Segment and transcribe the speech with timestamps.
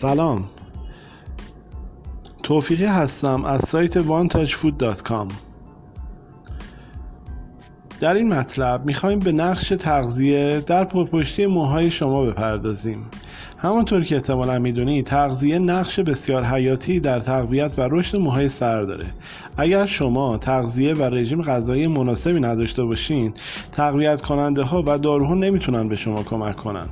[0.00, 0.44] سلام.
[2.42, 5.32] توفیقی هستم از سایت vantagefood.com
[8.00, 13.06] در این مطلب می‌خوایم به نقش تغذیه در پرپشتی موهای شما بپردازیم.
[13.58, 19.06] همانطور که احتمالا می‌دونی تغذیه نقش بسیار حیاتی در تقویت و رشد موهای سر داره.
[19.56, 23.34] اگر شما تغذیه و رژیم غذایی مناسبی نداشته باشین
[23.72, 26.86] تقویت کننده ها و داروها نمی‌تونن به شما کمک کنن.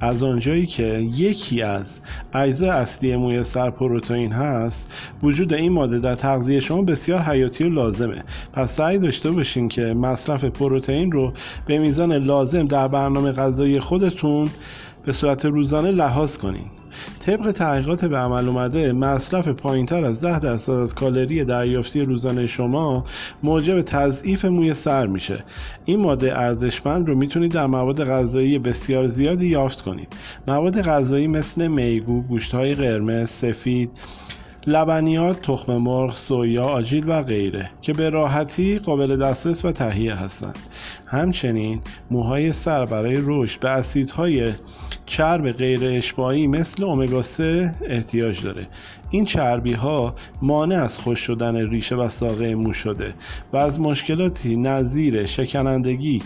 [0.00, 2.00] از آنجایی که یکی از
[2.34, 7.68] اجزای اصلی موی سر پروتئین هست وجود این ماده در تغذیه شما بسیار حیاتی و
[7.68, 8.24] لازمه.
[8.52, 11.32] پس سعی داشته باشین که مصرف پروتئین رو
[11.66, 14.48] به میزان لازم در برنامه غذایی خودتون
[15.04, 16.70] به صورت روزانه لحاظ کنید
[17.20, 23.04] طبق تحقیقات به عمل اومده مصرف پایینتر از 10 درصد از کالری دریافتی روزانه شما
[23.42, 25.44] موجب تضعیف موی سر میشه.
[25.84, 30.16] این ماده ارزشمند رو می‌تونید در مواد غذایی بسیار زیادی یافت کنید.
[30.48, 33.90] مواد غذایی مثل میگو گوشتهای قرمز سفید
[34.66, 40.58] لبنیات، تخم مرغ، سویا، آجیل و غیره که به راحتی قابل دسترس و تهیه هستند.
[41.06, 41.80] همچنین
[42.10, 44.48] موهای سر برای رشد به اسیدهای
[45.06, 48.66] چرب غیر اشباعی مثل امگا 3 احتیاج داره
[49.10, 53.14] این چربی ها مانع از خوش شدن ریشه و ساقه مو شده
[53.52, 56.22] و از مشکلاتی نظیر شکنندگی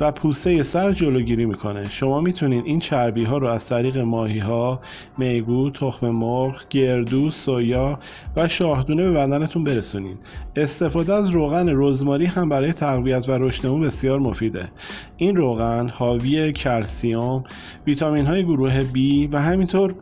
[0.00, 1.88] و پوسته سر جلوگیری می‌کنه.
[1.88, 4.80] شما می‌تونید این چربی ها رو از طریق ماهی ها
[5.18, 7.98] میگو تخم مرغ گردو سویا
[8.36, 10.18] و شاهدونه به بدنتون برسونید
[10.56, 14.68] استفاده از روغن رزماری هم برای تقویت و رشد بسیار مفیده.
[15.16, 17.44] این روغن حاوی کلسیوم
[17.86, 19.94] ویتامین های گروه B و همینطور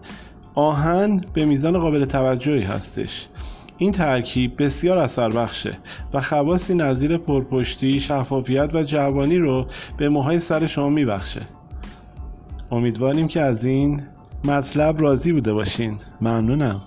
[0.55, 3.29] آهن به میزان قابل توجهی هستش.
[3.83, 5.79] این ترکیب بسیار اثر بخشه
[6.15, 9.67] و خواصی نظیر پرپشتی، شفافیت و جوانی رو
[9.97, 11.41] به موهای سر شما میبخشه.
[12.71, 14.03] امیدواریم که از این
[14.45, 15.97] مطلب راضی بوده باشین.
[16.21, 16.81] ممنونم.